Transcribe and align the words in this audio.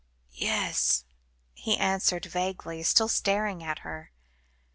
"Yes," 0.33 1.05
he 1.53 1.77
answered 1.77 2.25
vaguely, 2.25 2.81
still 2.81 3.07
staring 3.07 3.63
at 3.63 3.79
her. 3.85 4.11